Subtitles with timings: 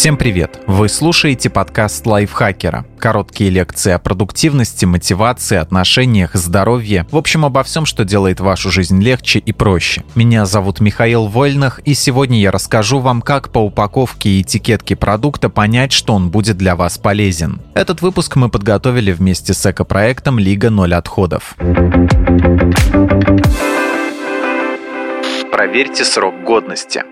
[0.00, 0.58] Всем привет!
[0.66, 2.86] Вы слушаете подкаст лайфхакера.
[2.98, 7.06] Короткие лекции о продуктивности, мотивации, отношениях, здоровье.
[7.10, 10.02] В общем, обо всем, что делает вашу жизнь легче и проще.
[10.14, 15.50] Меня зовут Михаил Вольных, и сегодня я расскажу вам, как по упаковке и этикетке продукта
[15.50, 17.60] понять, что он будет для вас полезен.
[17.74, 21.56] Этот выпуск мы подготовили вместе с экопроектом «Лига ноль отходов».
[25.52, 27.02] Проверьте срок годности.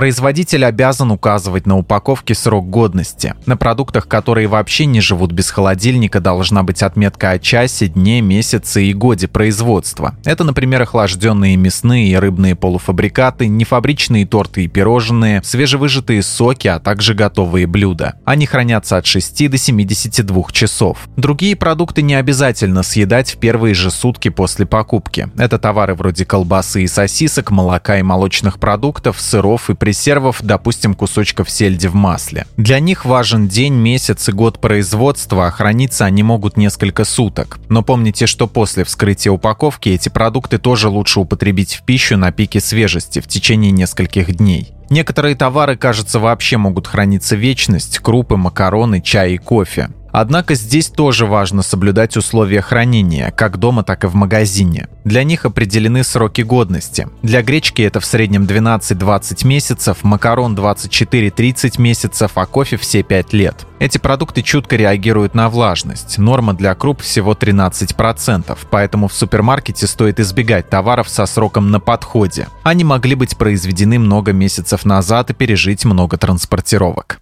[0.00, 3.34] Производитель обязан указывать на упаковке срок годности.
[3.44, 8.84] На продуктах, которые вообще не живут без холодильника, должна быть отметка о часе, дне, месяце
[8.84, 10.14] и годе производства.
[10.24, 17.12] Это, например, охлажденные мясные и рыбные полуфабрикаты, нефабричные торты и пирожные, свежевыжатые соки, а также
[17.12, 18.14] готовые блюда.
[18.24, 21.10] Они хранятся от 6 до 72 часов.
[21.18, 25.28] Другие продукты не обязательно съедать в первые же сутки после покупки.
[25.36, 31.50] Это товары вроде колбасы и сосисок, молока и молочных продуктов, сыров и пресервов, допустим, кусочков
[31.50, 32.46] сельди в масле.
[32.56, 37.58] Для них важен день, месяц и год производства, а храниться они могут несколько суток.
[37.68, 42.60] Но помните, что после вскрытия упаковки эти продукты тоже лучше употребить в пищу на пике
[42.60, 44.72] свежести в течение нескольких дней.
[44.90, 49.90] Некоторые товары, кажется, вообще могут храниться вечность– крупы, макароны, чай и кофе.
[50.12, 54.88] Однако здесь тоже важно соблюдать условия хранения, как дома, так и в магазине.
[55.04, 57.08] Для них определены сроки годности.
[57.22, 63.66] Для гречки это в среднем 12-20 месяцев, макарон 24-30 месяцев, а кофе все 5 лет.
[63.78, 66.18] Эти продукты чутко реагируют на влажность.
[66.18, 72.48] Норма для круп всего 13%, поэтому в супермаркете стоит избегать товаров со сроком на подходе.
[72.62, 77.20] Они могли быть произведены много месяцев назад и пережить много транспортировок.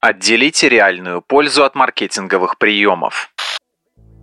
[0.00, 3.30] Отделите реальную пользу от маркетинговых приемов.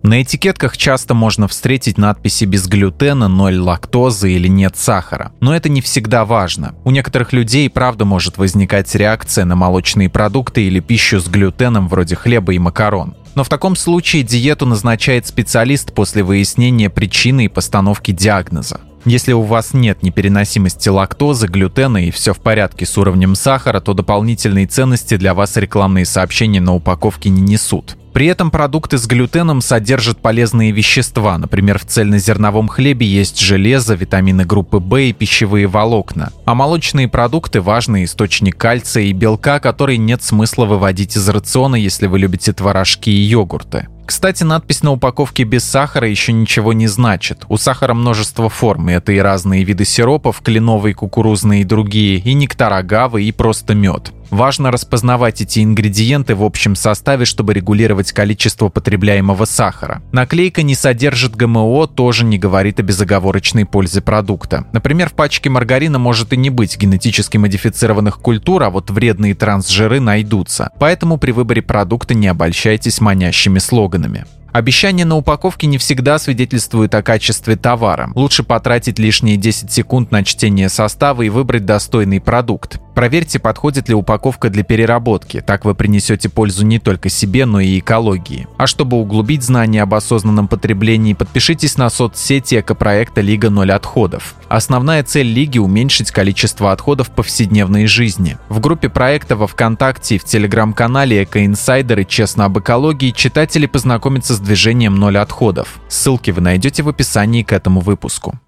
[0.04, 5.32] На этикетках часто можно встретить надписи без глютена, ноль лактозы или нет сахара.
[5.40, 6.74] Но это не всегда важно.
[6.84, 12.16] У некоторых людей правда может возникать реакция на молочные продукты или пищу с глютеном вроде
[12.16, 13.16] хлеба и макарон.
[13.34, 18.82] Но в таком случае диету назначает специалист после выяснения причины и постановки диагноза.
[19.04, 23.92] Если у вас нет непереносимости лактозы, глютена и все в порядке с уровнем сахара, то
[23.92, 27.96] дополнительные ценности для вас рекламные сообщения на упаковке не несут.
[28.14, 31.36] При этом продукты с глютеном содержат полезные вещества.
[31.36, 36.30] Например, в цельнозерновом хлебе есть железо, витамины группы В и пищевые волокна.
[36.44, 42.06] А молочные продукты– важный источник кальция и белка, который нет смысла выводить из рациона, если
[42.06, 43.88] вы любите творожки и йогурты.
[44.06, 47.44] Кстати, надпись на упаковке без сахара еще ничего не значит.
[47.48, 52.34] У сахара множество форм, и это и разные виды сиропов, кленовые, кукурузные и другие, и
[52.34, 54.12] нектар агавы, и просто мед.
[54.30, 60.02] Важно распознавать эти ингредиенты в общем составе, чтобы регулировать количество потребляемого сахара.
[60.12, 64.66] Наклейка не содержит ГМО, тоже не говорит о безоговорочной пользе продукта.
[64.72, 70.00] Например, в пачке маргарина может и не быть генетически модифицированных культур, а вот вредные трансжиры
[70.00, 70.70] найдутся.
[70.78, 74.24] Поэтому при выборе продукта не обольщайтесь манящими слоганами.
[74.54, 78.12] Обещание на упаковке не всегда свидетельствует о качестве товара.
[78.14, 82.78] Лучше потратить лишние 10 секунд на чтение состава и выбрать достойный продукт.
[82.94, 85.40] Проверьте, подходит ли упаковка для переработки.
[85.40, 88.46] Так вы принесете пользу не только себе, но и экологии.
[88.56, 94.36] А чтобы углубить знания об осознанном потреблении, подпишитесь на соцсети экопроекта «Лига ноль отходов».
[94.48, 98.38] Основная цель Лиги– уменьшить количество отходов повседневной жизни.
[98.48, 102.04] В группе проекта во ВКонтакте и в телеграм-канале «Экоинсайдеры.
[102.04, 105.80] Честно об экологии» читатели познакомятся с движением «Ноль отходов».
[105.88, 108.38] Ссылки вы найдете в описании к этому выпуску.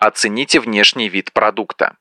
[0.00, 1.94] Оцените внешний вид продукта.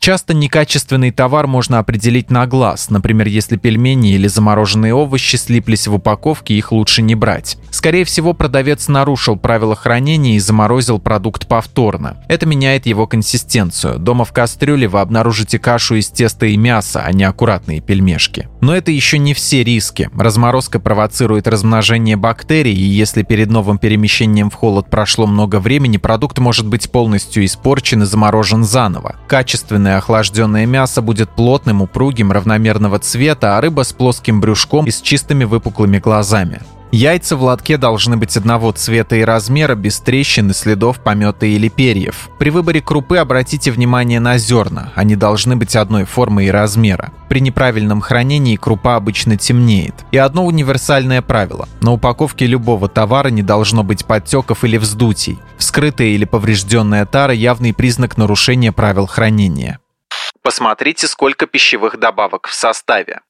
[0.00, 2.88] Часто некачественный товар можно определить на глаз.
[2.88, 7.58] Например, если пельмени или замороженные овощи слиплись в упаковке, их лучше не брать.
[7.70, 12.16] Скорее всего, продавец нарушил правила хранения и заморозил продукт повторно.
[12.28, 13.98] Это меняет его консистенцию.
[13.98, 18.48] Дома в кастрюле вы обнаружите кашу из теста и мяса, а не аккуратные пельмешки.
[18.60, 20.10] Но это еще не все риски.
[20.16, 26.38] Разморозка провоцирует размножение бактерий, и если перед новым перемещением в холод прошло много времени, продукт
[26.38, 29.16] может быть полностью испорчен и заморожен заново.
[29.26, 34.90] Качественный Копченое охлажденное мясо будет плотным, упругим, равномерного цвета, а рыба с плоским брюшком и
[34.90, 36.60] с чистыми выпуклыми глазами.
[36.90, 41.68] Яйца в лотке должны быть одного цвета и размера, без трещин и следов помета или
[41.68, 42.30] перьев.
[42.38, 47.12] При выборе крупы обратите внимание на зерна, они должны быть одной формы и размера.
[47.28, 49.94] При неправильном хранении крупа обычно темнеет.
[50.12, 51.68] И одно универсальное правило.
[51.82, 55.38] На упаковке любого товара не должно быть подтеков или вздутий.
[55.58, 59.78] Вскрытая или поврежденная тара– явный признак нарушения правил хранения.
[60.42, 63.20] Посмотрите, сколько пищевых добавок в составе.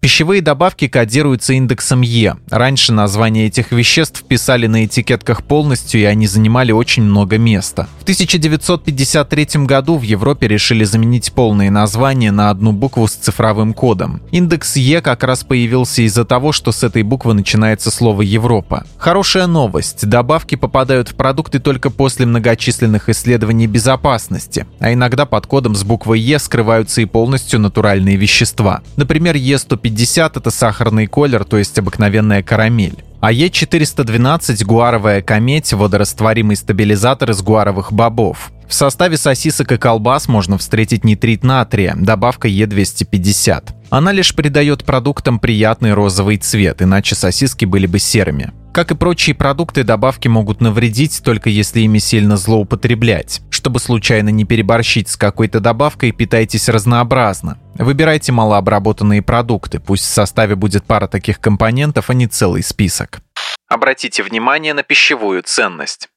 [0.00, 2.36] Пищевые добавки кодируются индексом Е.
[2.48, 7.86] Раньше названия этих веществ писали на этикетках полностью, и они занимали очень много места.
[7.98, 14.22] В 1953 году в Европе решили заменить полные названия на одну букву с цифровым кодом.
[14.30, 18.86] Индекс Е как раз появился из-за того, что с этой буквы начинается слово «Европа».
[18.96, 20.08] Хорошая новость.
[20.08, 26.20] Добавки попадают в продукты только после многочисленных исследований безопасности, а иногда под кодом с буквой
[26.20, 28.80] Е скрываются и полностью натуральные вещества.
[28.96, 33.02] Например, Е150 50 это сахарный колер, то есть обыкновенная карамель.
[33.20, 38.52] А Е412– гуаровая кометь, водорастворимый стабилизатор из гуаровых бобов.
[38.68, 43.74] В составе сосисок и колбас можно встретить нитрит натрия, добавка Е250.
[43.90, 48.52] Она лишь придает продуктам приятный розовый цвет, иначе сосиски были бы серыми.
[48.72, 53.42] Как и прочие продукты, добавки могут навредить, только если ими сильно злоупотреблять.
[53.50, 57.58] Чтобы случайно не переборщить с какой-то добавкой, питайтесь разнообразно.
[57.74, 63.20] Выбирайте малообработанные продукты, пусть в составе будет пара таких компонентов, а не целый список.
[63.68, 66.08] Обратите внимание на пищевую ценность.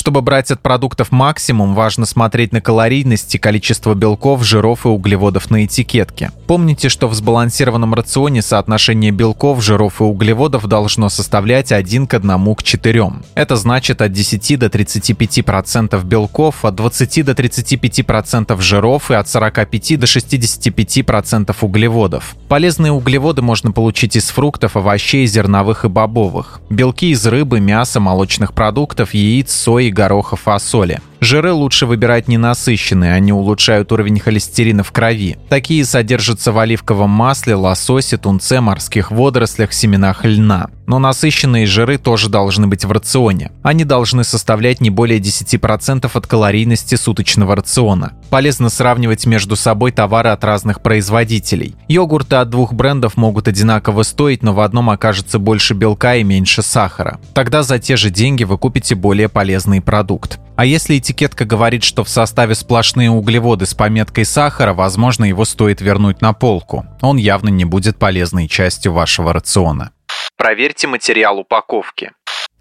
[0.00, 5.50] Чтобы брать от продуктов максимум, важно смотреть на калорийность и количество белков, жиров и углеводов
[5.50, 6.30] на этикетке.
[6.46, 12.54] Помните, что в сбалансированном рационе соотношение белков, жиров и углеводов должно составлять 1 к 1
[12.54, 13.12] к 4.
[13.34, 20.00] Это значит от 10 до 35% белков, от 20 до 35% жиров и от 45
[20.00, 22.36] до 65% углеводов.
[22.48, 26.62] Полезные углеводы можно получить из фруктов, овощей, зерновых и бобовых.
[26.70, 31.00] Белки из рыбы, мяса, молочных продуктов, яиц, сои гороха, фасоли.
[31.30, 35.38] Жиры лучше выбирать ненасыщенные, они улучшают уровень холестерина в крови.
[35.48, 40.70] Такие содержатся в оливковом масле, лососе, тунце, морских водорослях, семенах льна.
[40.88, 43.52] Но насыщенные жиры тоже должны быть в рационе.
[43.62, 48.14] Они должны составлять не более 10% от калорийности суточного рациона.
[48.28, 51.76] Полезно сравнивать между собой товары от разных производителей.
[51.86, 56.62] Йогурты от двух брендов могут одинаково стоить, но в одном окажется больше белка и меньше
[56.62, 57.20] сахара.
[57.34, 60.40] Тогда за те же деньги вы купите более полезный продукт.
[60.60, 65.80] А если этикетка говорит, что в составе сплошные углеводы с пометкой сахара, возможно, его стоит
[65.80, 66.84] вернуть на полку.
[67.00, 69.92] Он явно не будет полезной частью вашего рациона.
[70.36, 72.12] Проверьте материал упаковки.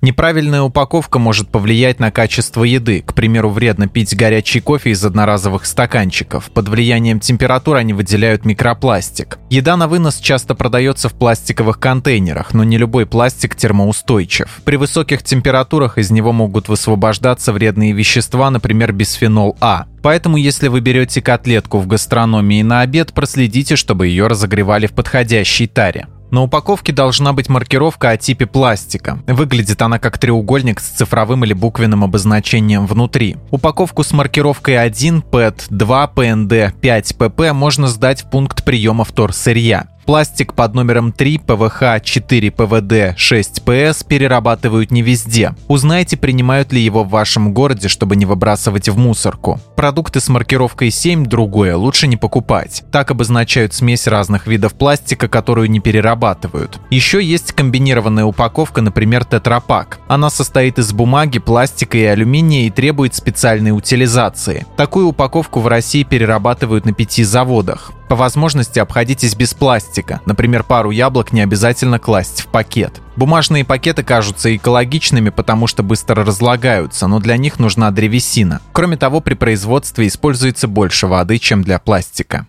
[0.02, 3.04] Неправильная упаковка может повлиять на качество еды.
[3.06, 6.50] К примеру, вредно пить горячий кофе из одноразовых стаканчиков.
[6.52, 9.40] Под влиянием температур они выделяют микропластик.
[9.50, 14.62] Еда на вынос часто продается в пластиковых контейнерах, но не любой пластик термоустойчив.
[14.64, 19.86] При высоких температурах из него могут высвобождаться вредные вещества, например, бисфенол А.
[20.02, 25.68] Поэтому, если вы берете котлетку в гастрономии на обед, проследите, чтобы ее разогревали в подходящей
[25.68, 26.08] таре.
[26.32, 29.20] На упаковке должна быть маркировка о типе пластика.
[29.26, 33.38] Выглядит она как треугольник с цифровым или буквенным обозначением внутри.
[33.52, 39.88] Упаковку с маркировкой 1, PET, 2, PND, 5, PP можно сдать в пункт приема вторсырья.
[40.10, 45.54] Пластик под номером 3, ПВХ 4, ПВД 6 ПС перерабатывают не везде.
[45.68, 49.60] Узнайте, принимают ли его в вашем городе, чтобы не выбрасывать в мусорку.
[49.76, 52.82] Продукты с маркировкой 7 другое лучше не покупать.
[52.92, 56.80] Так обозначают смесь разных видов пластика, которую не перерабатывают.
[56.90, 60.00] Еще есть комбинированная упаковка, например, тетрапак.
[60.08, 64.66] Она состоит из бумаги, пластика и алюминия и требует специальной утилизации.
[64.76, 67.92] Такую упаковку в России перерабатывают на пяти заводах.
[68.10, 70.20] По возможности обходитесь без пластика.
[70.26, 73.02] Например, пару яблок не обязательно класть в пакет.
[73.16, 78.62] Бумажные пакеты кажутся экологичными, потому что быстро разлагаются, но для них нужна древесина.
[78.72, 82.48] Кроме того, при производстве используется больше воды, чем для пластика.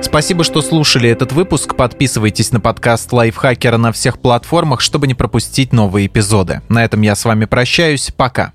[0.00, 1.74] Спасибо, что слушали этот выпуск.
[1.76, 6.62] Подписывайтесь на подкаст Лайфхакера на всех платформах, чтобы не пропустить новые эпизоды.
[6.70, 8.10] На этом я с вами прощаюсь.
[8.16, 8.54] Пока.